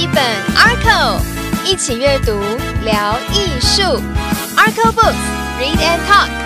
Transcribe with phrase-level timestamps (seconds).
[0.00, 0.24] 一本
[0.56, 1.20] Arco，
[1.62, 2.42] 一起阅读
[2.82, 3.82] 聊艺术。
[4.56, 6.39] Arco Books，Read and Talk。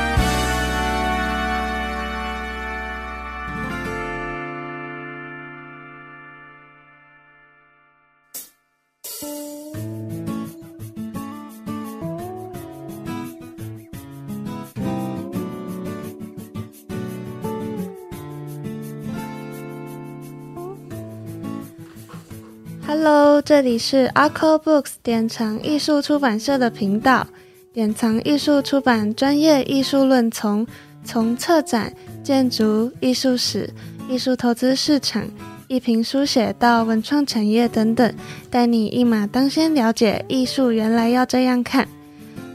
[23.45, 27.27] 这里是 Arco Books 典藏艺术出版社的频道。
[27.74, 30.66] 典藏艺术出版专业艺术论丛，
[31.05, 31.92] 从策展、
[32.23, 33.68] 建筑、艺术史、
[34.09, 35.28] 艺术投资市场、
[35.68, 38.15] 艺评书写到文创产业等等，
[38.48, 41.87] 带你一马当先了解艺术原来要这样看。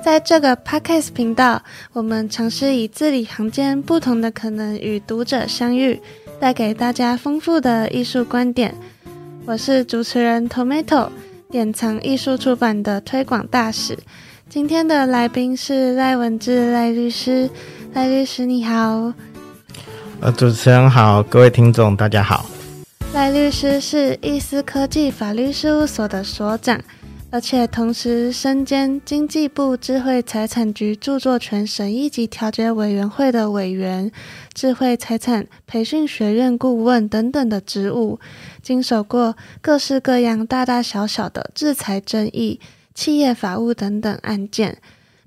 [0.03, 1.61] 在这个 Podcast 频道，
[1.93, 6.01] 我们尝试以字里行间不同的可能与读者相遇，
[6.39, 8.73] 带给大家丰富的艺术观点。
[9.49, 11.09] 我是主持人 Tomato，
[11.49, 13.97] 典藏艺术出版的推广大使。
[14.47, 17.49] 今天的来宾是赖文志赖律师，
[17.95, 19.11] 赖律师你好。
[20.19, 22.45] 呃，主持人好，各位听众大家好。
[23.11, 26.79] 赖律师是易思科技法律事务所的所长。
[27.31, 34.11] 而且同时身兼经济部智慧财产局著作权审议及调解委员会的委员、
[34.51, 38.19] 智慧财产培训学院顾问等等的职务，
[38.63, 42.59] 经手过各式各样大大小小的制裁争议、
[42.95, 44.81] 企业法务等等案件。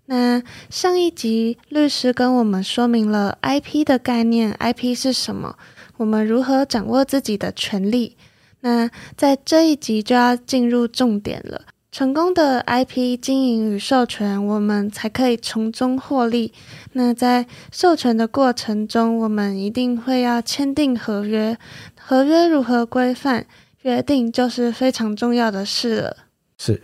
[0.06, 5.56] 那上一集律师跟我们说明了 IP 的概念，IP 是什么，
[5.98, 8.16] 我们如何掌握自己的权利。
[8.62, 11.66] 那在这一集就要进入重点了。
[11.92, 16.50] 成功的 IP 经营与授权，我们才可以从中获利。
[16.94, 21.58] 那在授权的过程中，我们一定会要签订合约，
[22.00, 23.44] 合约如何规范，
[23.82, 26.16] 约定就是非常重要的事了。
[26.56, 26.82] 是，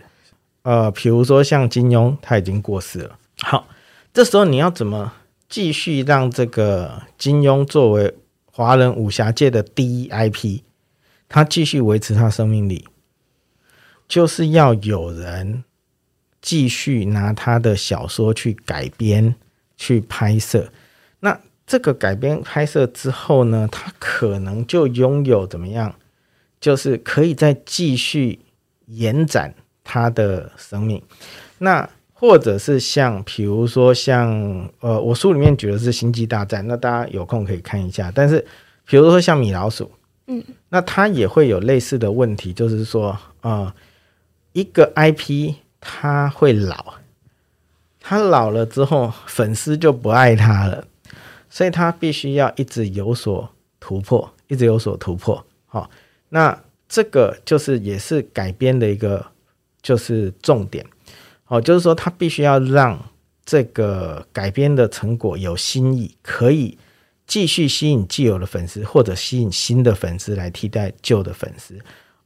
[0.61, 3.17] 呃，比如说像金庸，他已经过世了。
[3.41, 3.67] 好，
[4.13, 5.11] 这时候你要怎么
[5.49, 8.13] 继续让这个金庸作为
[8.45, 10.59] 华人武侠界的第一 IP，
[11.27, 12.85] 他继续维持他生命力？
[14.09, 15.63] 就是要有人
[16.41, 19.35] 继续拿他的小说去改编、
[19.77, 20.71] 去拍摄。
[21.19, 25.93] 那这个改编拍摄之后呢，他可能就拥有怎么样？
[26.59, 28.39] 就是可以再继续
[28.87, 29.53] 延展
[29.83, 30.99] 他的生命。
[31.59, 38.11] 那或者是像，比如说像，呃，我书里面举的是《星际大战》，那大家有空可以看一下。
[38.13, 38.43] 但是，
[38.85, 39.91] 比如说像米老鼠，
[40.25, 43.71] 嗯，那他也会有类似的问题，就是说，啊。
[44.59, 46.95] 一个 IP 它会老，
[48.01, 50.85] 它老了之后粉丝就不爱它了，
[51.49, 53.49] 所以它必须要一直有所
[53.79, 55.45] 突破，一直有所突破。
[55.67, 55.89] 好，
[56.27, 59.25] 那这个就是也是改编的一个
[59.81, 60.85] 就是重点。
[61.45, 62.99] 好，就是说它必须要让
[63.45, 66.77] 这个改编的成果有新意，可以
[67.25, 71.79] 继续吸引既有的粉丝，或者吸引新的粉丝来替代旧的粉丝。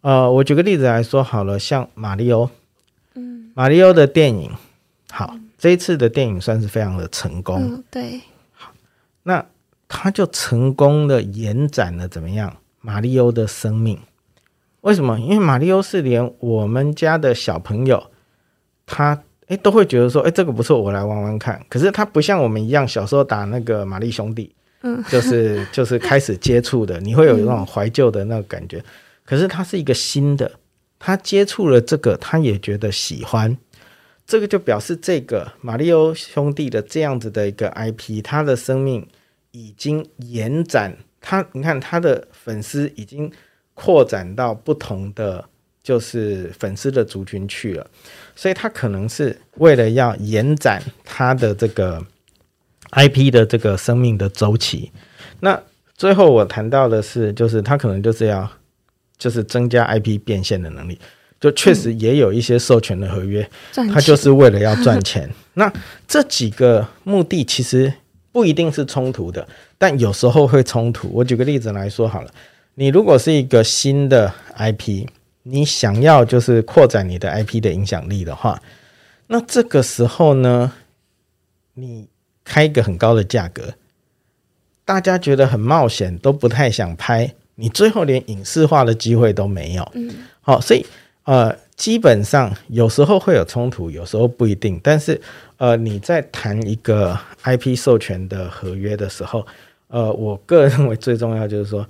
[0.03, 2.49] 呃，我举个例子来说好了，像马里欧，
[3.15, 4.51] 嗯，马里欧的电影，
[5.09, 8.19] 好，这一次的电影算是非常的成功，对，
[8.51, 8.73] 好，
[9.23, 9.45] 那
[9.87, 12.53] 他就成功的延展了怎么样？
[12.81, 13.97] 马里欧的生命，
[14.81, 15.17] 为什么？
[15.21, 18.03] 因为马里欧是连我们家的小朋友，
[18.85, 21.65] 他诶都会觉得说，诶，这个不错，我来玩玩看。
[21.69, 28.83] 可是他不像我们一样，小时候打那个玛丽兄弟，嗯，就是 就是开始接触的，你会有那种怀旧的那个感觉。
[29.25, 30.59] 可是他是一个新的，
[30.99, 33.57] 他接触了这个，他也觉得喜欢，
[34.27, 39.07] 这个就表示这个马里奥兄弟的这样子的一个 IP，他的生命
[39.51, 43.31] 已经延展，他你看他的粉丝已经
[43.73, 45.43] 扩展到不同的
[45.81, 47.87] 就是粉丝的族群去了，
[48.35, 52.05] 所以他可能是为了要延展他的这个
[52.91, 54.91] IP 的这个生命的周期。
[55.39, 55.61] 那
[55.95, 58.51] 最后我谈到的是，就是他可能就是要。
[59.23, 60.99] 就是增加 IP 变现的能力，
[61.39, 65.29] 就确实也有一些授权的合约，它就是为了要赚钱。
[65.53, 65.71] 那
[66.05, 67.93] 这几个目的其实
[68.33, 69.47] 不一定是冲突的，
[69.77, 71.09] 但有时候会冲突。
[71.13, 72.29] 我举个例子来说好了，
[72.73, 75.07] 你如果是一个新的 IP，
[75.43, 78.61] 你想要就是扩展你的 IP 的影响力的话，
[79.27, 80.73] 那这个时候呢，
[81.75, 82.09] 你
[82.43, 83.73] 开一个很高的价格，
[84.83, 87.33] 大家觉得很冒险，都不太想拍。
[87.55, 90.09] 你最后连影视化的机会都没有，嗯，
[90.41, 90.85] 好，所以
[91.23, 94.79] 呃，基本上有时候会有冲突，有时候不一定。
[94.83, 95.19] 但是
[95.57, 99.45] 呃，你在谈一个 IP 授权的合约的时候，
[99.87, 101.87] 呃，我个人认为最重要就是说，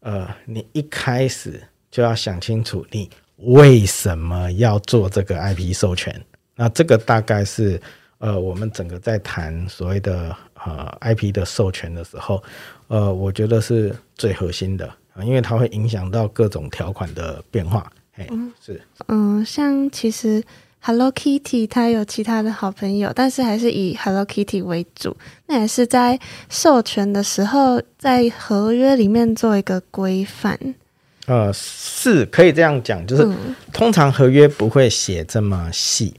[0.00, 3.08] 呃，你一开始就要想清楚你
[3.38, 6.20] 为什么要做这个 IP 授权？
[6.56, 7.80] 那这个大概是
[8.18, 12.42] 呃，我们整个在谈所谓的呃 IP 的授权的时候，
[12.88, 17.90] 呃，我觉得是最核心的啊，因为它会影响到各种条款的变化。
[18.12, 18.28] 嘿，
[18.64, 20.42] 是，嗯，像其实
[20.80, 25.16] Hello Kitty 它有其他的好朋友，但是还是以 Hello Kitty 为主。
[25.46, 26.18] 那也是在
[26.48, 30.58] 授权的时候，在合约里面做一个规范。
[31.26, 33.26] 呃，是可以这样讲，就是
[33.72, 36.14] 通常合约不会写这么细，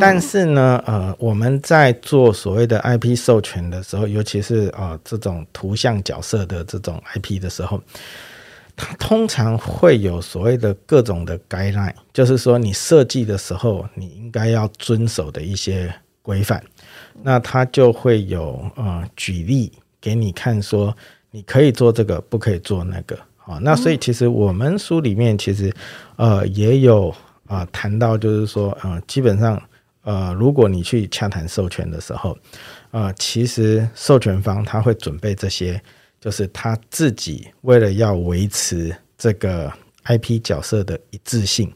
[0.00, 7.82] 但是呢，呃，我们在做所谓的 IP 授权的时候，尤其是呃这种图像角色的这种 IP 的时候，
[8.76, 16.62] 它通常会有所谓的各种的 guideline，就是说你设计的时候你应该要遵守的一些规范，
[17.22, 20.94] 那它就会有呃举例给你看，说
[21.30, 23.18] 你可以做这个，不可以做那个。
[23.46, 25.72] 啊，那所以其实我们书里面其实，
[26.16, 27.14] 呃，也有
[27.46, 29.62] 啊谈到，就是说，呃，基本上，
[30.02, 32.36] 呃，如果你去洽谈授权的时候，
[32.90, 35.80] 呃，其实授权方他会准备这些，
[36.26, 39.72] 就是他自己为了要维持这个
[40.06, 41.72] IP 角色的一致性，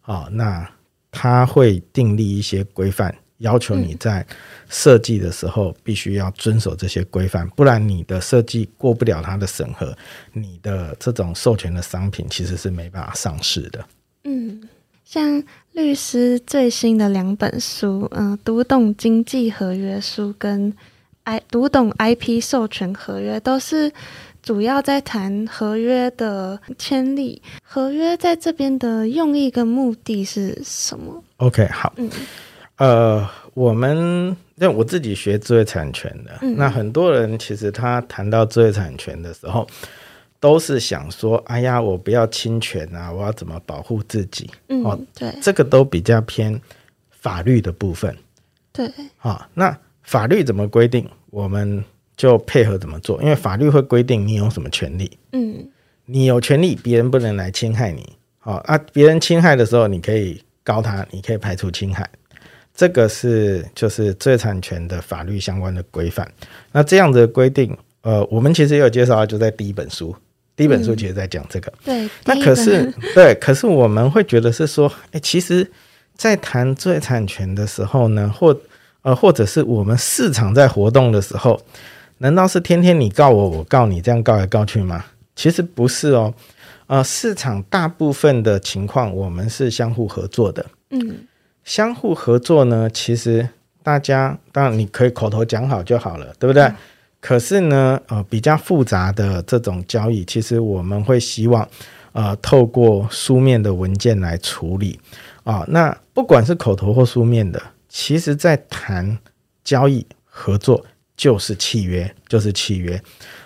[0.00, 0.68] 啊，那
[1.12, 3.14] 他会订立一些规范。
[3.38, 4.26] 要求你在
[4.68, 9.96] 设计的时候必须要遵守这些规范，不然你的设计过不了他的审核，
[10.32, 13.86] 你的这种授权的商品其实是没办法上市的。
[14.24, 14.68] 嗯，
[15.04, 15.40] 像
[15.70, 20.72] 律师最新的两本书，嗯，《读懂经济合约书》跟
[21.24, 23.90] 《I 读懂 IP 授权合约》，都是
[24.42, 27.40] 主要在谈合约的签立。
[27.62, 32.10] 合约在这边的用意跟目的是什么？OK，好，嗯。
[32.76, 39.66] 呃，我们那我自己学知识产权的，那很多人其实他谈到知识产权的时候，
[40.40, 44.50] 都是想说，哎呀，我不要侵权啊，我要怎么保护自己？
[44.84, 46.60] 哦，对，这个都比较偏
[47.10, 48.14] 法律的部分。
[48.72, 51.84] 对，啊，那法律怎么规定，我们
[52.16, 55.10] 就配合怎么做，因为法律会规定你有什么权利。
[55.32, 55.66] 嗯，
[56.06, 58.06] 你有权利，别人不能来侵害你。
[58.38, 62.08] 好啊，别人侵害的时候，你可以告他，你可以排除侵害。
[62.74, 66.30] 这个是就是知识产权的法律相关的规范。
[66.72, 70.14] 那这样的规定，呃，我们其实也有介绍，就在第一本书，
[70.54, 71.72] 第一本书其实在讲这个。
[71.84, 72.08] 对。
[72.24, 75.70] 那可是对，可是我们会觉得是说，哎，其实，
[76.16, 78.60] 在谈知识产权的时候呢，或
[79.04, 81.60] 呃，或者是我们市场在活动的时候，
[82.18, 85.04] 难道是天天你告我，我告你，这样告来告去吗？
[85.36, 86.34] 其实不是哦。
[86.86, 90.66] 呃，市场大部分的情况，我们是相互合作的。
[90.90, 91.18] 嗯。
[91.64, 93.48] 相互合作呢，其实
[93.82, 96.70] 大家当然你可以口头讲好就好了，对不对？
[97.20, 101.66] 可是呢，呃，比较复杂的这种交易，其实我们会希望，
[102.12, 105.00] 呃，透过书面的文件来处理
[105.42, 105.64] 啊。
[105.68, 107.60] 那不管是口头或书面的，
[107.96, 109.16] 其实在谈
[109.62, 110.84] 交易合作
[111.16, 113.00] 就是契约，就是契约。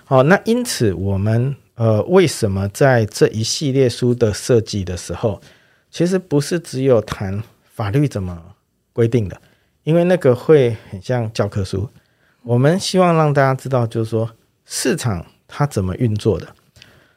[0.06, 5.38] 好，那因此我们呃，为什么在这一系列书的设计的时候，
[5.90, 7.42] 其实不是只有谈。
[7.74, 8.42] 法律怎么
[8.92, 9.40] 规定的？
[9.84, 11.88] 因为那个会很像教科书。
[12.42, 14.28] 我们希望让大家知道，就是说
[14.64, 16.48] 市场它怎么运作的。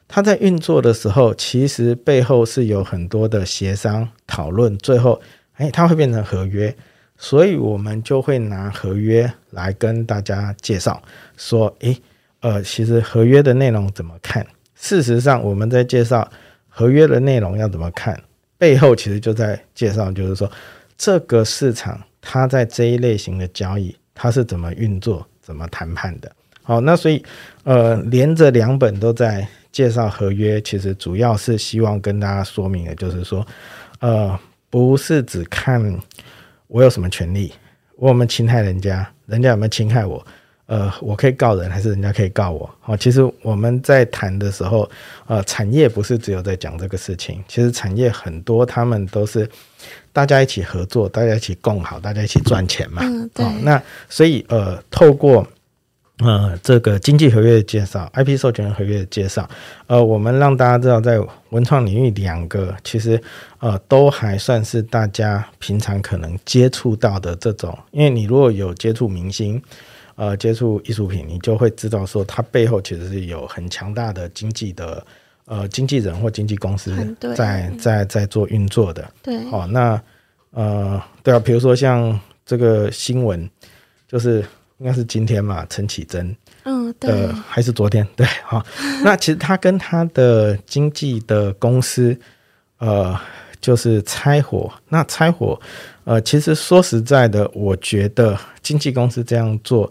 [0.06, 5.20] 它在运作的时候，其实背后是有很多的协商讨论，最后
[5.54, 6.76] 哎，它会变成合约。
[7.22, 11.00] 所以我们就会拿合约来跟大家介绍，
[11.36, 11.96] 说诶，
[12.40, 14.44] 呃，其实合约的内容怎么看？
[14.74, 16.28] 事实上，我们在介绍
[16.68, 18.20] 合约的内容要怎么看。
[18.58, 20.50] 背后其实就在介绍，就是说
[20.98, 26.30] 这个市场它在这一类型的交易，它是怎么运作、怎么谈判的。
[26.64, 27.24] 好，那所以
[27.62, 33.46] 呃，连着两本都在介绍合约，其实主要是希望跟大家说明的，就是说
[34.00, 34.36] 呃，
[34.68, 35.80] 不是只看
[36.72, 37.52] 我有什么权利，
[37.96, 40.26] 我有没有侵害人家，人家有没有侵害我。
[40.64, 42.70] 呃，我可以告人，还是人家可以告我？
[42.80, 44.90] 好，其实我们在谈的时候，
[45.26, 49.46] 呃，产业不是只有在讲这个事情，其实产业很多，他们都是
[50.14, 53.02] 大家一起合作，大家一起共好，大家一起赚钱嘛。
[53.04, 53.44] 嗯，对。
[53.62, 55.46] 那所以呃，透过
[56.18, 59.48] 呃这个经济合约的介绍，IP 授权合约的介绍，
[59.86, 63.20] 呃，我们让大家知道，在文创领域两个其实
[63.58, 69.62] 呃都还算是大家平常可能接触到的这种，因为你如果有接触明星。
[70.14, 75.04] 呃，接触艺术品，你就会知道说，它背后其实是有很强大的经济的
[75.46, 79.10] 呃经纪人或经纪公司在在在做运作的。
[79.22, 80.00] 对，好，那
[80.50, 83.48] 呃，对啊，比如说像这个新闻，
[84.06, 84.44] 就是
[84.82, 88.60] 应该是今天嘛，陈绮贞，嗯，对，还是昨天，对，好，
[89.04, 92.18] 那其实他跟他的经纪的公司，
[92.78, 93.16] 呃，
[93.60, 94.68] 就是拆伙。
[94.88, 95.56] 那拆伙，
[96.02, 99.90] 呃，其实说实在的，我觉得经纪公司这样做，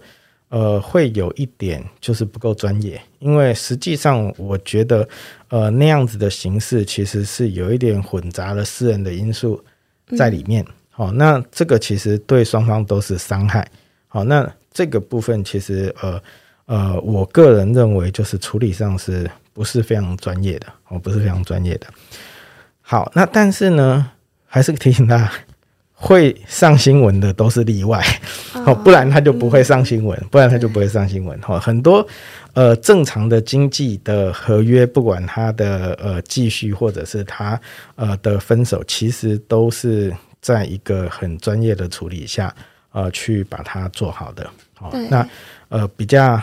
[0.49, 5.07] 呃，会有一点就是不够专业，因为实际上我觉得，
[5.47, 9.63] 呃，那样子的形式其实是有一点混杂了私人的因素
[10.17, 10.65] 在里面。
[10.89, 13.65] 好，那这个其实对双方都是伤害。
[14.09, 16.21] 好，那这个部分其实，呃
[16.65, 20.67] 呃，我个人认为就是处理上是不是非常专业的？
[20.87, 21.87] 哦，不是非常专业的。
[22.79, 24.11] 好，那但是呢，
[24.45, 25.31] 还是提醒大家，
[25.93, 28.01] 会上新闻的都是例外，
[28.65, 31.37] 哦，不然他就不会上新闻，不然他就不会上新闻。
[31.41, 32.05] 哈，很多
[32.53, 37.59] 呃正常的经济的合约，不管他的呃继续或者是他
[37.95, 42.53] 呃的分手，其实都是在一个很专业的处理下。
[42.93, 45.25] 呃，去把它做好的，好，那
[45.69, 46.41] 呃比较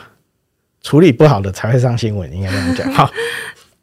[0.83, 2.93] 处理不好的才会上新闻，应该这样讲。
[2.95, 3.11] 好，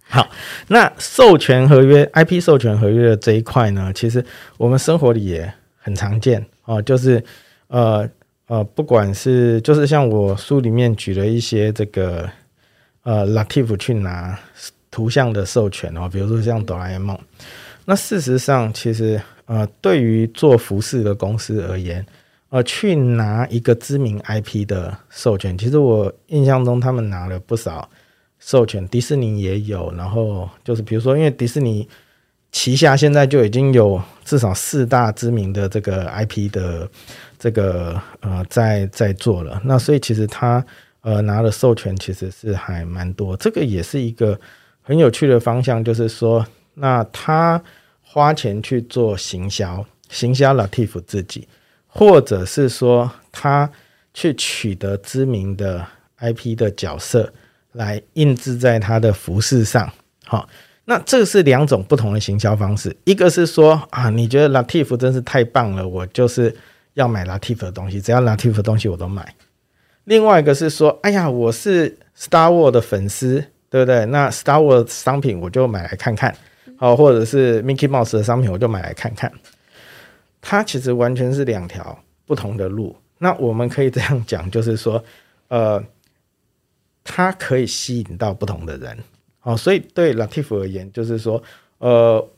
[0.10, 0.28] 好，
[0.68, 4.26] 那授权合约、IP 授权合约的这一块呢，其实
[4.58, 7.24] 我们生活里也很常见哦，就是
[7.68, 8.10] 呃
[8.48, 12.28] 呃，不管是就是像我书里面举了一些这个
[13.04, 14.40] 呃，Latif 去拿
[14.90, 17.16] 图像的授权哦，比如说像哆啦 A 梦，
[17.86, 22.04] 那事实上其实呃，对于做服饰的公司而言。
[22.56, 27.90] 呃，去拿一个知名 IP 的授权，其实我印象中他们拿了不少
[28.40, 29.92] 授权，迪士尼也有。
[29.98, 31.86] 然后就是比如说，因为迪士尼
[32.54, 36.90] 旗下现在就已经有至少四大知名的这个 IP 的
[37.38, 40.66] 这个呃在在做了，那所以其实他
[41.02, 43.36] 呃拿了授权其实是还蛮多。
[43.36, 44.40] 这个也是一个
[44.82, 47.62] 很有趣的方向，就是说，那他
[48.02, 51.46] 花钱去做行销，行销 Latif 自己。
[51.98, 53.72] 或者是说他
[54.14, 55.88] 去取得知名的
[56.20, 57.32] IP 的角色
[57.72, 59.90] 来印制在他的服饰上，
[60.25, 60.48] 好，
[60.84, 62.94] 那这是两种不同的行销方式。
[63.06, 66.54] 一个是说啊，你觉得 Latif 真是太棒了，我就是
[66.96, 69.34] 要买 Latif 的东西，只要 Latif 的东西我都买。
[70.04, 74.06] 另外一个是说，哎呀，我是 Star Wars 的粉丝，对不对？
[74.08, 76.36] 那 Star Wars 商品我就买来看看，
[76.78, 79.32] 好，或者是 Mickey Mouse 的商品我就买来看看。
[80.48, 82.96] 它其实完全是两条不同的路。
[83.18, 85.04] 那我们可以这样讲，就是说，
[85.48, 85.84] 呃，
[87.04, 88.96] 它可以吸引到不同的人。
[89.42, 91.42] 哦，所以对 Latif 而言，就是说，
[91.80, 92.30] 呃，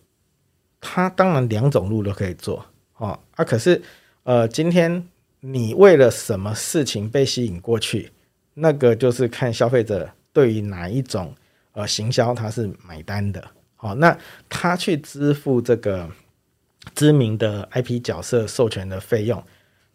[0.80, 2.66] 他当然两种路都可以做。
[2.96, 3.82] 哦，啊，可是，
[4.24, 5.06] 呃，今天
[5.42, 8.10] 你为了什么事情被吸引过去，
[8.54, 11.36] 那个就是看消费者对于哪一种
[11.74, 13.44] 呃行销他是买单的。
[13.76, 16.10] 好，那他去支付这个。
[16.98, 19.42] 知名的 IP 角色授权的费用，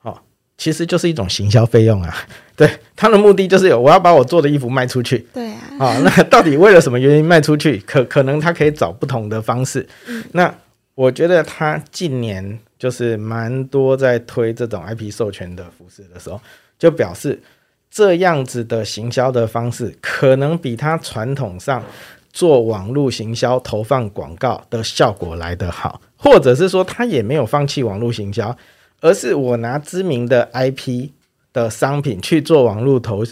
[0.02, 0.16] 哦，
[0.56, 2.16] 其实就是一种行销费用啊。
[2.54, 5.26] 对，他的目的就是有我要把我做的衣服卖出去。
[5.34, 5.58] 对啊。
[5.80, 7.78] 啊，那到底为了什么原因卖出去？
[7.84, 9.84] 可可能他可以找不同的方式。
[10.30, 10.54] 那
[10.94, 16.40] 我觉得他近年就是蛮多在推这种 IP 授权的服饰的时候，
[16.78, 17.42] 就表示
[17.90, 21.82] 这样子的行销的方式，可能比他传统上。
[22.32, 28.56] 做网络行销投放广告的效果来得好，或者是说他也没有放弃网络行销，
[29.00, 31.10] 而是我拿知名的 IP
[31.52, 33.22] 的商品去做网络投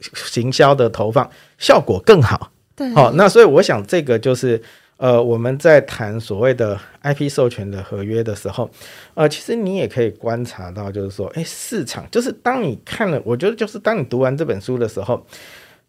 [0.00, 1.28] 行销的投放，
[1.58, 2.50] 效果更好。
[2.74, 4.62] 对，好，那所以我想这个就是
[4.96, 8.70] 呃，我们在谈所谓的 IP 授权的合约的时候，
[9.12, 15.22] 呃，其实你也可以观察到，就是说，哎，市场就是当你看了，我觉得就是当你读完这本书的时候。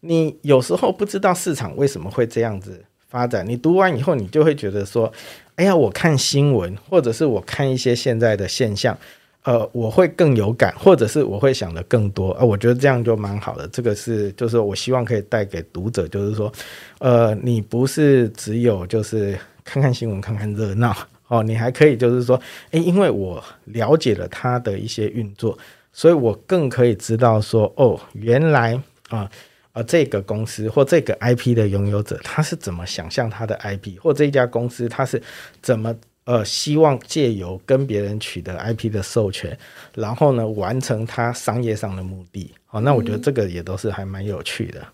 [0.00, 5.12] 你有时候不知道市场为什么会这样子发展，你读完以后，你就会觉得说
[5.56, 8.96] ：“哎呀，我看新闻，或者是我看一些现在的现象，
[9.42, 13.68] 呃，我会更有感，或者是我会想的更多。”呃，我觉得这样就蛮好的。
[13.68, 16.50] 这个是就是我希望可以带给读者，就是说，
[17.00, 20.96] 呃，你不是只有就是看看新闻、看看热闹
[21.28, 22.40] 哦，你还可以就是说，
[22.70, 25.58] 诶，因为我了解了它的一些运作，
[25.92, 28.80] 所以我更可以知道说，哦，原来
[29.10, 29.30] 啊。
[29.72, 35.22] 而这个公司或这个 IP 的拥有者，他是怎么想象他的 IP，或这一家公司他是
[35.62, 39.56] 怎么呃希望借由跟别人取得 IP 的授权，
[39.94, 42.52] 然后呢完成他商业上的目的？
[42.70, 44.86] 哦，那我觉得这个也都是还蛮有趣的。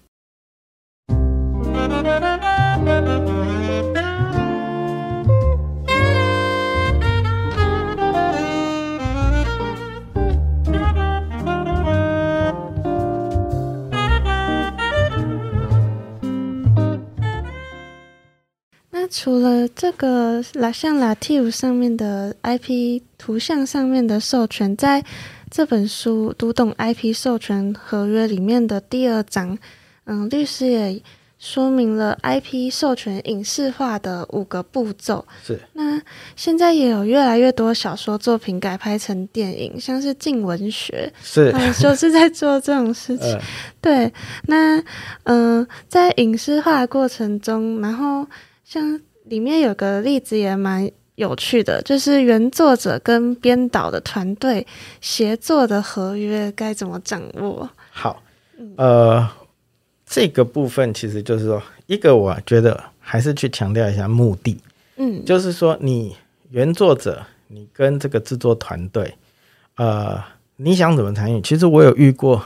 [19.11, 25.05] 除了这个拉，像 Lativ 上面的 IP 图像上面的授权，在
[25.51, 29.57] 这本书《读懂 IP 授权合约》里面的第二章，
[30.05, 31.01] 嗯，律师也
[31.39, 35.25] 说明了 IP 授权影视化的五个步骤。
[35.45, 36.01] 是，那
[36.35, 43.27] 现在也有越来越多小说作品改拍成电影，像是静文学，是他，们 就是在做这种事情。
[43.37, 43.41] 呃，
[43.81, 44.13] 对，
[44.47, 44.79] 那
[45.25, 48.27] 嗯、呃在影视化的过程中，然后
[48.67, 54.67] 像里面有个例子也蛮有趣的，就是原作者跟编导的团队
[55.01, 57.71] 协作的合约该怎么掌握？
[57.93, 58.21] 好，
[58.77, 59.25] 呃，
[60.05, 64.59] 这个部分其实就是说，一个我觉得还是去强调一下目的，
[64.97, 66.17] 嗯，就是说你
[66.51, 69.15] 原作者，你跟这个制作团队，
[69.77, 70.21] 呃，
[70.57, 71.41] 你想怎么参与？
[71.41, 72.45] 其实我有遇过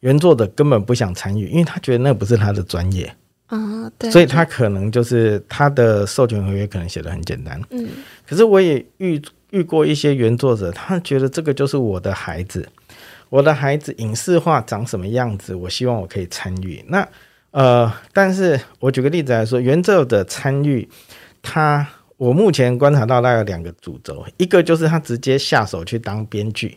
[0.00, 3.14] 原作者根本不想参与，因为他觉得那不是他的专业，
[3.46, 7.60] 啊、对，所以他可能就是他的授权合约可能写的很简单。
[7.70, 7.88] 嗯。
[8.26, 9.20] 可是我也遇
[9.50, 12.66] 遇过一些原作者，他觉得这个就是我的孩子，
[13.28, 16.82] 我的孩子影视化长什么样子，我希望我可以参与。
[16.88, 17.06] 那
[17.50, 20.88] 呃，但是我举个例子来说，原作者参与，
[21.40, 21.86] 他
[22.16, 26.76] 我目前观察到大概有两个主轴，一个就是他直接下手去当编剧，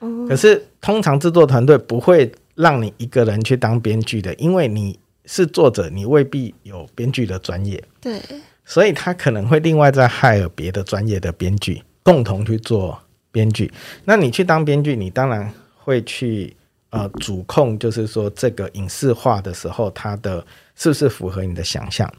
[0.00, 0.26] 哦。
[0.28, 4.98] 可是通常制作团队不会让你一个人去当编剧的，因为你
[5.30, 7.84] 是作者，你未必有编剧的专业。
[8.00, 8.18] 对，
[8.64, 12.98] 所以他可能会另外再害尔别的专业的编剧共同去做
[13.30, 13.70] 编剧。
[14.06, 16.56] 那你去当编剧，你当然会去
[16.88, 20.44] 呃主控，就是说这个影视化的时候，它的
[20.74, 22.10] 是不是符合你的想象？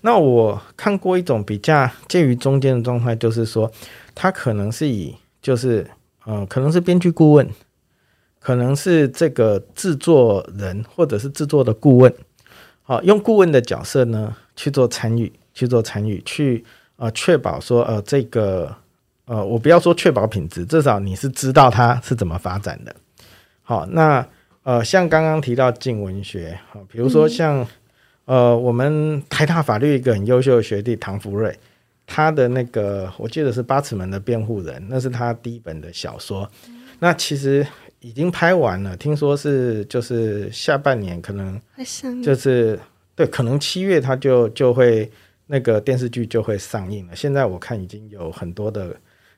[0.00, 3.70] 那我看过一种比较介于中间的状态，就是说
[4.12, 5.88] 他可能是以就是
[6.24, 7.48] 呃可能是编剧顾问，
[8.40, 12.12] 可能是这个制作人或者是制作的顾问。
[12.88, 16.64] 好，用顾问的角色呢去做参与，去做参与，去
[16.94, 18.72] 呃确保说呃这个
[19.24, 22.94] 呃我不要说确保品质，至少你是知道它是怎么发展的。
[23.64, 24.24] 好，那
[24.62, 27.66] 呃像刚刚提到静文学，好，比如说像、
[28.24, 31.58] 呃我们台大法律一个很优秀的学弟唐福瑞，
[32.06, 36.48] 他的那个我记得是八尺门的辩护人，那是他第一本的小说，
[37.00, 37.66] 那其实
[38.06, 41.60] 已经拍完了，听说是就是下半年可能。
[42.22, 42.78] 就是
[43.16, 45.10] 对，可能七月它就就会
[45.46, 47.16] 那个电视剧就会上映了。
[47.16, 48.94] 现在我看已经有很多的，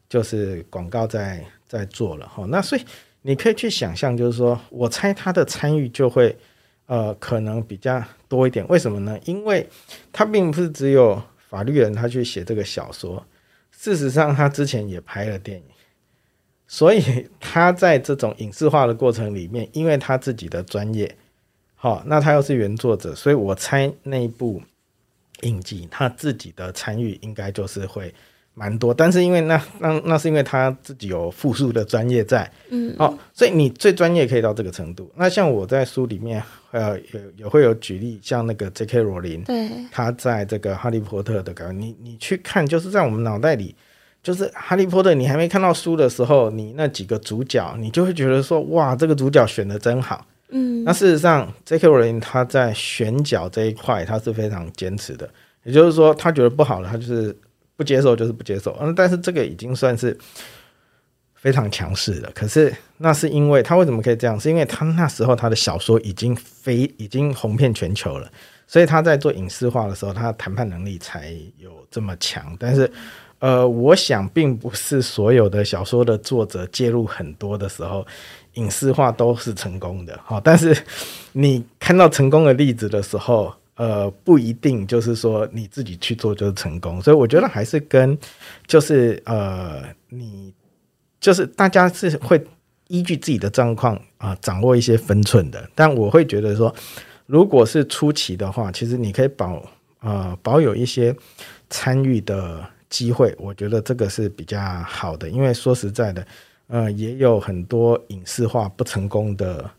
[0.07, 2.45] 就是广告在在做了哈。
[2.51, 2.83] 那所以
[3.23, 6.37] 你可以去想象，就是说我猜他的参与就会
[6.85, 8.69] 呃可能比较多一点。
[8.69, 9.19] 为什么呢？
[9.25, 9.67] 因为
[10.13, 13.25] 他并不是只有法律人他去写这个小说，
[13.71, 15.65] 事实上他之前也拍了电影。
[16.71, 21.13] 所以他在这种影视化的过程里面，因为他自己的专业，
[21.75, 24.61] 好，那他又是原作者，所以我猜那一部
[25.41, 28.15] 影集他自己的参与应该就是会
[28.53, 28.93] 蛮多。
[28.93, 35.11] 但是因为那那那是因为他自己有复数的专业在，嗯，哦，所以你最专业可以到这个程度。
[35.17, 39.01] 那像我在书里面呃有也会有举例，像那个 J.K.
[39.01, 43.75] 罗琳，对，他在这个《哈利波特》的改编，你你去看，就是在我们脑袋里，
[44.23, 50.27] 就是《哈利波特》，你还没看到书的时候，你那几个主角，你就会觉得说，哇，这个主角选的真好。
[50.51, 51.87] 嗯那事实上，J.K.
[51.87, 55.29] 罗琳他在选角这一块，他是非常坚持的。
[55.63, 57.37] 也就是说，他觉得不好的，他就是
[57.77, 58.75] 不接受，就是不接受。
[58.81, 60.17] 嗯，但是这个已经算是
[61.35, 62.31] 非常强势了。
[62.35, 64.41] 可是那是因为他为什么可以这样？
[64.41, 68.27] 是因为他那时候他的小说已经非已经红遍全球了，
[68.67, 72.57] 所以他在做影视化的时候，他的谈判能力才有这么强。
[72.59, 72.91] 但是，
[73.41, 78.05] 呃，我想并不是所有的小说的作者介入很多的时候，
[78.55, 80.19] 影视化都是成功的。
[80.25, 80.77] 好，但是
[81.33, 87.01] 你看到成功的例子的时候，呃，不一定就是说你自己去做就是成功。
[87.01, 88.19] 所以我觉得还是跟
[88.67, 90.53] 就是呃，你
[91.21, 92.45] 就是大家是会
[92.89, 95.71] 依据自己的状况啊、掌握一些分寸的。
[95.77, 96.75] 但我会觉得说，
[97.27, 99.63] 如果是初期的话，其实你可以保
[100.01, 101.15] 呃保有一些
[101.71, 105.29] 参与的机会，我觉得这个是比较好的。
[105.29, 106.27] 因为说实在的，
[106.69, 109.71] 呃，也有很多影视化不成功的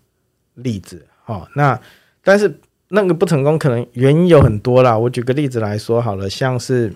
[0.56, 1.06] 例子。
[1.26, 1.80] 哦，那
[2.24, 4.98] 但是那个不成功可能原因有很多啦。
[4.98, 6.94] 我举个例子来说好了，像是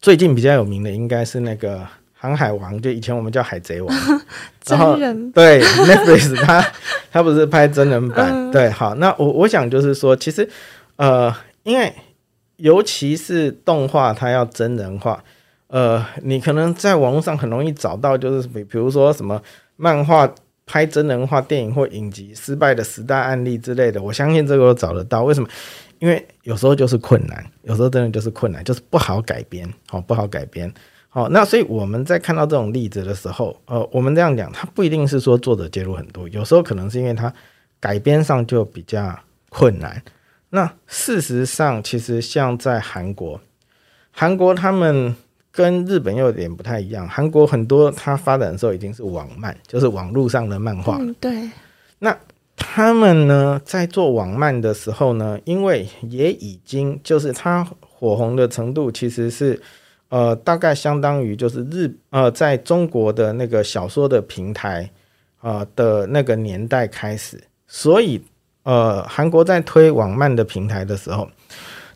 [0.00, 1.78] 最近比较有名的应该是那个
[2.12, 3.96] 《航海王》，就以前我们叫《海贼王》
[4.66, 6.72] 然后真人对 Netflix 他
[7.12, 10.48] 他 不是拍真人版，嗯对，好，那我我想就是说，其实
[10.96, 11.94] 呃，因为
[12.56, 15.22] 尤其是动画，它要真人化，
[15.66, 19.40] 呃，你可能在网络上很容易找到，就是比比如说什么
[19.76, 20.32] 漫画
[20.66, 25.24] 拍真人化电影或影集失败的十大案例之类的，我相信这个我找得到。
[25.24, 25.48] 为什么？
[26.00, 30.70] 因为有时候就是困难，有时候真的就是困难，就是不好改编，好、不好改编。
[31.08, 37.32] 好，那所以我们在看到这种例子的时候，呃，我们这样讲，它不一定是说作者介入很多，有时候可能是因为它
[37.80, 39.16] 改编上就比较
[39.48, 40.02] 困难，
[40.54, 43.40] 那事实上，其实像在韩国，
[44.12, 45.12] 韩国他们
[45.50, 47.08] 跟日本又有点不太一样。
[47.08, 50.96] 韩国很多它发展的时候已经是网漫，就是网络上的漫画。
[51.00, 51.50] 嗯，对，
[51.98, 52.16] 那
[52.54, 59.60] 他们呢，在做网漫的时候呢，因为也已经就是它火红的程度，其实是
[60.08, 64.88] 呃大概相当于就是日呃在中国的那个小说的平台
[65.40, 68.22] 呃的那个年代开始，所以
[68.64, 71.28] 呃韩国在推网漫的平台的时候，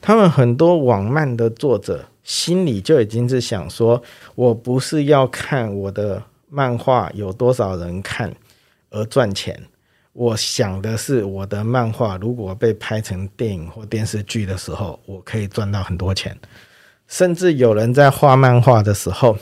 [0.00, 4.02] 他们很多网漫的作者心里就已经是想说，
[4.34, 8.32] 我不是要看我的漫画有多少人看
[8.90, 9.60] 而赚钱。
[10.12, 16.36] 我想的是，我的漫画如果被拍成电影或电视剧的时候，我可以赚到很多钱。
[17.06, 19.38] 甚至有人在画漫画的时候，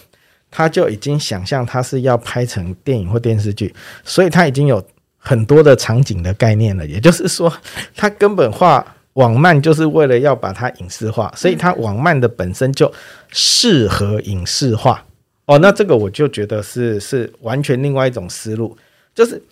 [0.50, 4.84] 他就已经想象他是要拍成电影或电视剧，所以他已经有
[5.26, 6.86] 很多的场景的概念了。
[6.86, 7.52] 也就是说，
[7.94, 12.90] 他根本画网漫就是为了要把它影视化，所以他网漫的本身就
[13.30, 15.04] 适合影视化。
[15.46, 18.76] 哦，那这个我就觉得是是完全另外一种思路，
[19.14, 19.42] 就是。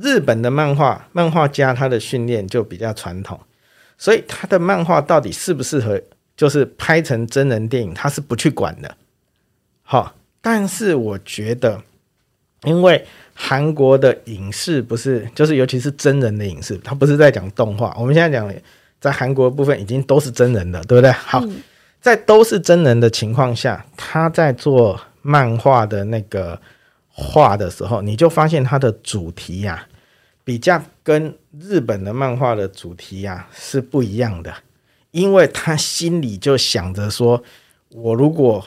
[0.00, 3.38] 日本的漫画漫画家他的训练就比较传统，
[3.98, 6.00] 所以他的漫画到底适不适合
[6.34, 8.96] 就是拍成真人电影，他是不去管的。
[9.82, 11.82] 好，但是我觉得，
[12.64, 17.94] 因为韩国的影视不是就是尤其是真人的影视，他不是在讲动画。
[17.98, 18.52] 我们现在讲
[19.00, 21.10] 在韩国部分已经都是真人的，对不对？
[21.12, 21.44] 好，
[22.00, 26.60] 在都是真人的情况下，他在做漫画的那个。
[27.14, 29.86] 画的时候，你就发现它的主题呀，
[30.44, 34.50] 比较跟日本的漫画的主题呀是不一样的，
[35.10, 37.44] 因为他心里就想着说，
[37.90, 38.66] 我如果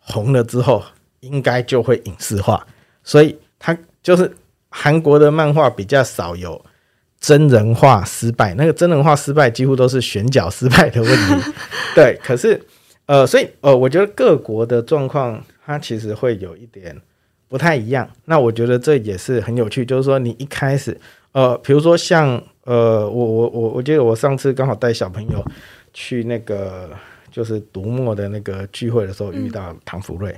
[0.00, 0.82] 红了之后，
[1.20, 2.66] 应该就会影视化，
[3.08, 4.30] 所以他就是
[4.68, 6.62] 韩国的漫画比较少有
[7.18, 11.52] 真人化失败，那个真人化失败几乎都是选角失败的问题。
[11.96, 12.60] 对，可是
[13.06, 16.94] 呃，所以呃，我觉得各国的状况，它其实会有一点。
[17.50, 19.82] 不太一样，那我觉得这也是很有趣。
[19.82, 20.94] 就是说，你一开始，
[21.32, 25.42] 呃，比如说像，呃，我我我我记得我上次刚好带小朋友
[25.94, 26.90] 去那个
[27.38, 30.36] 就是读墨的那个聚会的时候，遇到唐福瑞。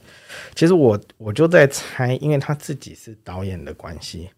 [0.54, 4.28] 其实我我就在猜，因为他自己是导演的关系，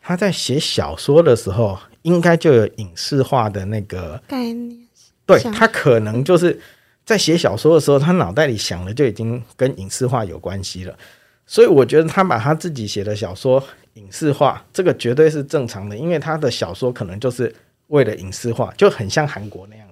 [0.00, 4.78] 他在写小说的时候，应该就有影视化的那个概念。
[5.26, 6.56] 对他可能就是
[7.04, 10.96] 在写小说的时候，他脑袋里想的就已经跟影视化有关系了。
[11.44, 13.60] 所以我觉得他把他自己写的小说
[13.94, 17.52] 影视化，这个绝对是正常的，因为他的小说可能就是
[17.88, 19.91] 为了影视化，就很像韩国那样子。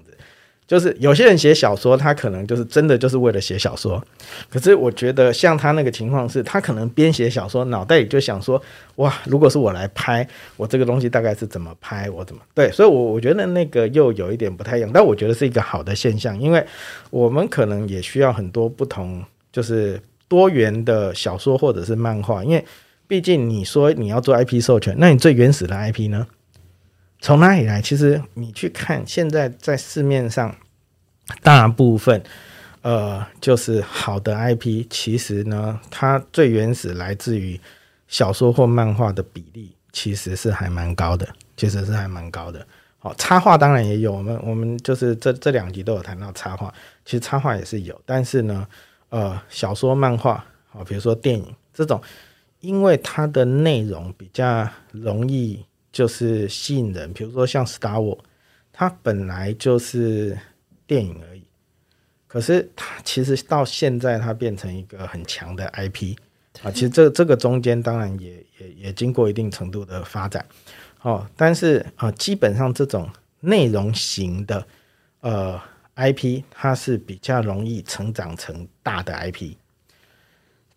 [0.71, 4.01] 就是有些人写小说，他可能就是真的就是为了写小说。
[4.49, 8.63] 可是我觉得像他那个情况是，他可能边写小说，脑袋里就想说：
[8.95, 10.25] 哇，如果是我来拍，
[10.57, 12.71] 我这个东西大概是怎么拍，我怎么对？
[12.71, 16.65] 所以，我我觉得那个又有一点不太一样，但我觉得是一个好的现象，因为
[17.11, 20.01] 我们可能也需要很多不同，就是。
[20.31, 22.65] 多元的小说或者是漫画，因为
[23.09, 26.25] 毕竟你说你要做 IP 授权，那你最原始的 IP 呢？
[27.21, 27.81] 从哪里来？
[27.83, 30.55] 其实你去看现在在市面上，
[31.43, 32.23] 大部分
[32.83, 37.61] 呃就是好的 IP，其实呢，它最原始来自于
[38.09, 42.67] 小说或漫画的比例，其实是还蛮高的，其实是还蛮高的。
[42.99, 46.73] 好，插画当然也有，我们我们就是这这两集都有谈到插画，
[47.05, 48.67] 其实插画也是有，但是呢。
[49.11, 52.01] 呃，小说、漫画，好，比如说电影这种，
[52.61, 58.17] 因为它的内容比较容易就是吸引人，比如说像《Star War》，
[58.73, 60.39] 它本来就是
[60.87, 61.45] 电影而已，
[62.27, 66.17] 可是它其实到现在它变成一个很强的 IP
[66.63, 66.71] 啊。
[66.71, 70.45] 其实这这个中间当然也也也经过一定程度的发展，
[71.03, 73.09] 哦，但是啊，基本上这种
[73.41, 74.67] 内容型的，
[75.21, 75.61] 呃。
[75.97, 79.53] IP 它是比较容易成长成大的 IP，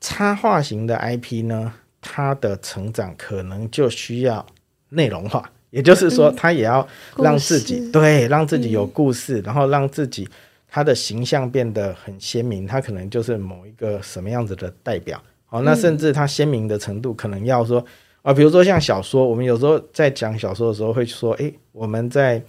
[0.01, 4.45] 插画型的 IP 呢，它的成长可能就需要
[4.93, 10.27] 内容化，也就是说，他也要让自己对让自己有故事，然后让自己
[10.69, 15.21] 他的形象变得很鲜明，他可能就是某一个什么样子的代表。
[15.49, 17.85] 哦，那甚至它鲜明的程度，可能要说
[18.21, 22.41] 啊，比如说像小说，我们有时候在讲小说的时候会说，诶，我们在。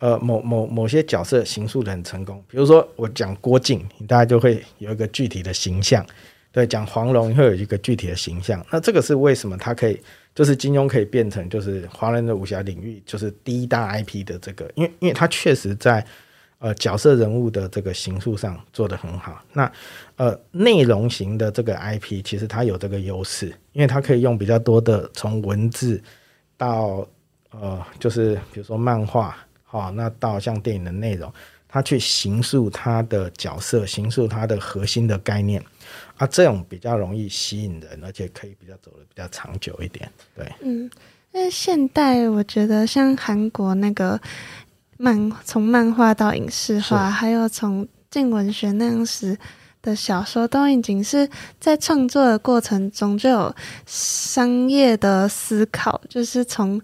[0.00, 6.00] 呃，某某某些角色形塑的很成功，比如说我讲郭靖，大家就会有一个具体的形象；
[6.50, 8.64] 对，讲黄蓉会有一个具体的形象。
[8.70, 9.56] 那这个是为什么？
[9.56, 10.00] 他可以
[10.34, 16.04] 就是金庸可以变成就是华人的武侠领域就是第一大 IP 的这个，因为因为他确实在
[16.58, 19.42] 呃角色人物的这个形塑上做得很好。
[19.52, 19.70] 那
[20.16, 26.02] 呃内容型的这个 IP 其实它有这个优势，因为它可以用比较多的从文字
[26.56, 27.06] 到
[27.50, 29.36] 呃就是比如说漫画。
[29.70, 31.30] 好，那到像电影的内容，
[31.68, 35.62] 他去形塑他的角色，形塑他的核心的概念，
[36.16, 40.10] 啊，这种比较容易吸引人，而且可以比较走的比较长久一点。
[40.34, 40.90] 对，嗯，
[41.32, 44.20] 因为现代我觉得像韩国那个
[44.96, 49.36] 漫，从漫画到影视化，还有从近文学那样时
[49.82, 51.28] 的小说，都已经是
[51.60, 53.54] 在创作的过程中就有
[53.86, 56.80] 商业的思考，就是从。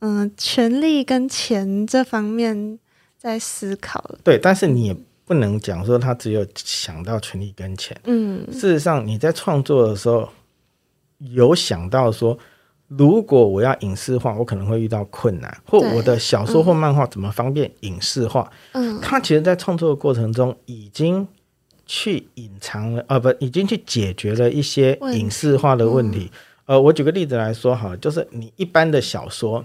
[0.00, 2.78] 嗯，权力跟钱这方面
[3.16, 4.14] 在思考。
[4.22, 4.96] 对，但是你也
[5.28, 7.94] 不能讲说他只有想到权力跟钱。
[8.04, 10.28] 嗯，事实上你在创作的时候
[11.18, 12.36] 有想到说，
[12.88, 18.50] 如果我要影视化，我可能会遇到困难，或我的小说或漫画怎么方便影视化？
[18.72, 21.28] 嗯，他其实，在创作的过程中已经
[21.84, 26.32] 去隐藏了，呃，不，已经去解决了一些影视化的问题。
[26.64, 29.64] 呃，我举个例子来说，哈，就是你一般的小说。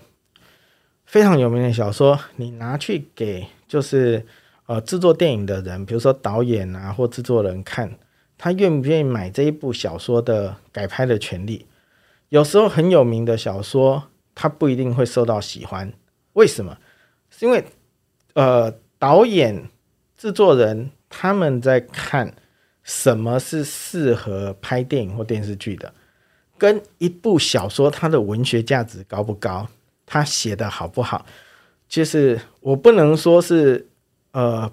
[1.06, 4.26] 非常有名的小说，你拿去给就是
[4.66, 7.98] 呃制作电影的人，比如说导演啊或制作人看，
[8.38, 11.66] 他愿不愿意买这一部小说的改拍的权利？
[12.30, 15.94] 有时候很有名的小说，他不一定会受到喜欢。
[16.34, 16.78] 为什么？
[17.30, 17.64] 是因为
[18.34, 19.70] 呃导演、
[20.18, 22.34] 制作人他们在看
[22.84, 25.94] 什么是适合拍电影或电视剧的，
[26.58, 29.68] 跟一部小说它的文学价值高不高？
[30.06, 31.26] 他写的好不好？
[31.88, 33.88] 其实我不能说是
[34.34, 34.72] 呃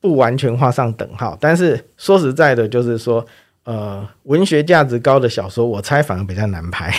[0.00, 3.24] 不完全画上等号，但是说实在的，就是说
[3.62, 6.90] 呃文学价值高的小说，我猜反而比较难拍。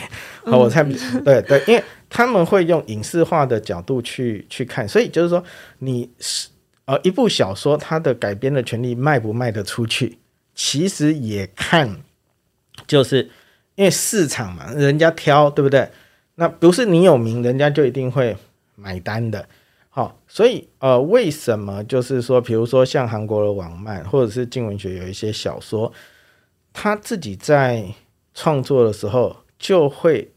[0.43, 5.43] 好， 我猜对对，因为他们会用影视化的角度去去看，所以就是说
[5.80, 6.47] 你是
[6.86, 10.17] 呃一部小说，它的改编的权利卖不卖得出去，
[10.56, 11.97] 其实也看
[12.88, 13.30] 就是
[13.75, 15.88] 因为市场嘛，人家挑，对不对？
[16.36, 18.36] 那不是你有名，人家就一定会
[18.75, 19.47] 买单的。
[19.95, 25.89] 好，所以呃，为什么就是说，比如说像韩国的网漫或者是静文学有一些小说，
[26.73, 27.95] 他自己在
[28.34, 30.34] 创作的时候就会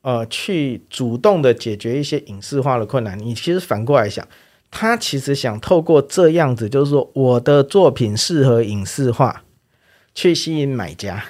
[0.00, 3.18] 呃去主动的解决一些影视化的困难。
[3.18, 4.26] 你其实反过来想，
[4.70, 9.44] 他其实想透过这样子，就是说我的作品适合影视化，
[10.14, 11.22] 去吸引买家。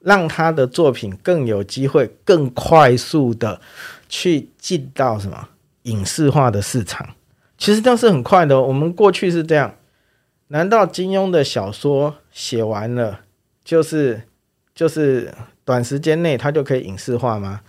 [0.00, 3.60] 让他的作品更有机会、更快速的
[4.08, 5.48] 去进到什么
[5.82, 7.14] 影视化的市场，
[7.58, 8.60] 其实这样是很快的。
[8.60, 9.74] 我们过去是这样，
[10.48, 13.20] 难道金庸的小说写完了，
[13.64, 14.22] 就是
[14.74, 15.32] 就是
[15.64, 17.60] 短时间内他就可以影视化吗？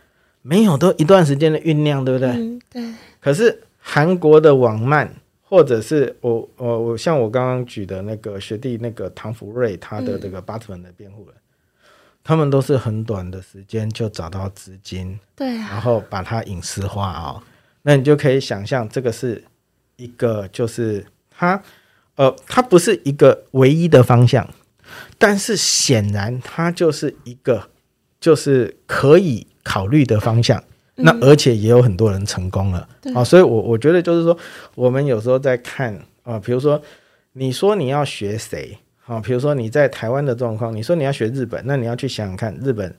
[0.42, 2.30] 没有，都一段时间的酝酿，对不对？
[2.30, 2.94] 嗯，对。
[3.20, 11.36] 可是韩国的网漫，或者是我我我像我刚刚举的那个学弟那个唐福瑞，他的这个八十分的辩护人。
[12.26, 17.44] 他们都是很短的时间就找到资金，对，啊然后把它影视化哦。
[17.84, 19.44] 那你就可以想象，这个是
[19.96, 21.62] 一个，就是它，
[22.16, 24.50] 呃，它不是一个唯一的方向，
[25.18, 27.70] 但是显然它就是一个，
[28.20, 30.64] 就是可以考虑的方向。
[30.96, 34.38] 那而且也有很多人成功了啊，所以我我觉得就是说，
[34.76, 36.80] 我们有时候在看啊，比如说
[37.32, 38.78] 你说你要学谁？
[39.06, 42.96] 啊，比如说你在台湾的状况，你说你要学日本，那你要去想想看，日本，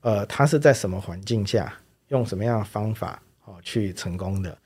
[0.00, 1.72] 呃，它是在什么环境下，
[2.08, 4.56] 用什么样的方法，哦，去成功的？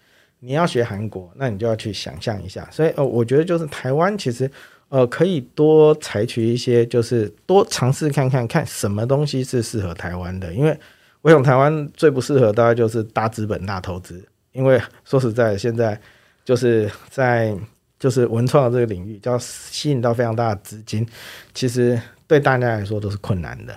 [0.40, 2.68] 你要学韩国，那你就要去想象一下。
[2.70, 4.50] 所以，呃，我觉得就是台湾其实，
[4.88, 10.52] 呃，可以多采取一些，就是多尝试看看看什么东西是适合台湾的。
[10.52, 10.78] 因为
[11.22, 14.24] 我想台湾最不适合大概就是大资本、大投资。
[14.52, 16.00] 因为说实在，现在
[16.44, 17.56] 就是在。
[18.00, 21.04] 就是文创的这个领域，就要吸引到非常大的资金，
[21.52, 23.76] 其实对大家来说都是困难的。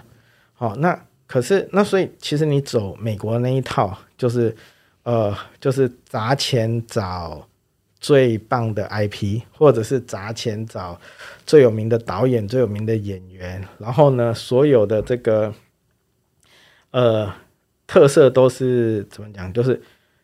[0.54, 4.56] 好，那可是那所以，其实你走美国那一套，就是
[5.04, 7.48] 呃，就是砸钱找
[8.00, 11.00] 最棒的 IP，或者是砸钱找
[11.46, 15.54] 最有名的导演、最有名的演员，然后呢，所有的这个
[16.92, 17.34] 呃
[17.86, 19.52] 特色都是怎么讲？
[19.52, 19.82] 就是。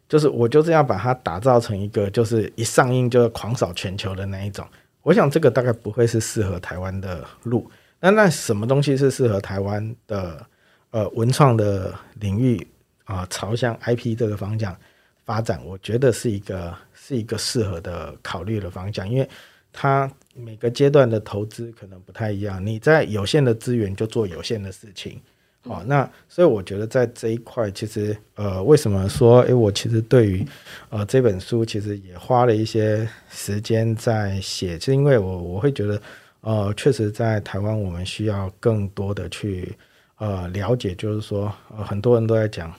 [0.09, 4.65] 就是我就是要把它打造成一个，就是一上映就要狂扫全球的那一种。
[5.01, 7.69] 我想这个大概不会是适合台湾的路。
[7.99, 10.45] 那那什么东西是适合台湾的
[10.91, 12.65] 呃文创的领域
[13.07, 13.25] 啊？
[13.31, 14.77] 朝向 IP 这个方向
[15.25, 19.27] 发展，我觉得是一个是一个适合的考虑的方向，因为
[19.73, 22.63] 它每个阶段的投资可能不太一样。
[22.63, 25.19] 你在有限的资源就做有限的事情。
[25.63, 30.47] 好，那所以我觉得在这一块，其实呃，为什么说诶，我其实对于
[30.89, 36.01] 呃这本书，其实也花了一些时间在写，是因为我我会觉得
[36.39, 39.75] 呃，确实在台湾，我们需要更多的去
[40.19, 42.73] 呃了解，就是说呃很多人都在讲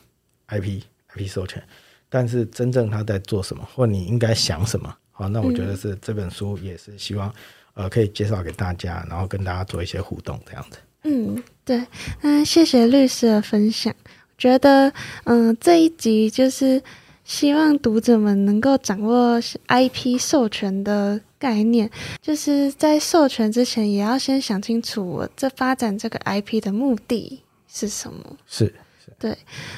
[0.49, 0.83] IP
[1.15, 1.63] IP 授权，
[2.09, 7.33] 但是真正他在做什么，或你应该想什么，好，那我觉得是这本书也是希望
[7.75, 10.79] 呃可以介绍给大家，然后跟大家做一些互动这样子。
[11.05, 11.87] 嗯，对，
[12.21, 13.95] 那谢谢律师的分享。
[14.37, 14.93] 觉得，
[15.25, 16.83] 嗯，这一集就是
[17.25, 28.37] 希望读者们能够掌握 IP 授权的概念，就是在授权之前，也要先想清楚我这发展这个 IP 的目的是什么。
[28.47, 28.73] 是。
[29.21, 29.37] 对，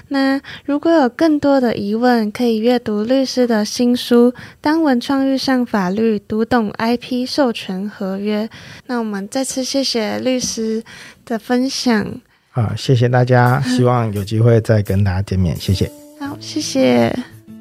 [0.08, 8.46] 那如果有更多的疑问，可以阅读律师的新书《当文创遇上法律，读懂 IP 授权合约》。
[8.86, 10.84] 那我们再次谢谢律师
[11.24, 12.20] 的分享。
[12.50, 15.56] 好，谢谢大家， 希望有机会再跟大家见面。
[15.56, 15.90] 谢谢。
[16.18, 17.10] 好，谢谢，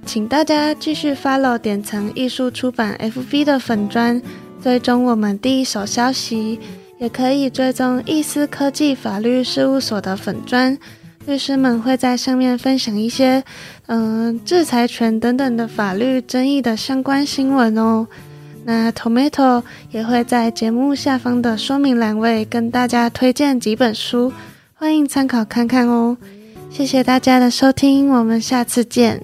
[0.06, 4.22] 请大家继续 follow 点层艺术出版 FB 的粉砖，
[4.62, 6.60] 追踪我们第一手消息，
[7.00, 10.78] 也可以追踪易思科技法律事务所的粉砖。
[11.26, 13.44] 律师们会在上面分享一些，
[13.88, 18.08] 嗯，制裁权等等的法律争议的相关新闻哦。
[18.66, 24.34] 那 Tomato 也会在节目下方的说明栏位跟大家推荐几本书，
[24.74, 26.18] 欢迎参考看看哦。
[26.70, 29.22] 谢谢大家的收听，我们下次见。